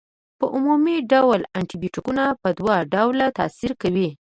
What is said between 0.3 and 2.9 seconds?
په عمومي ډول انټي بیوټیکونه په دوه